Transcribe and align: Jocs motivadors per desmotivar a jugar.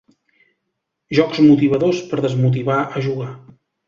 Jocs 1.17 1.41
motivadors 1.49 1.99
per 2.13 2.19
desmotivar 2.23 2.79
a 3.01 3.05
jugar. 3.09 3.29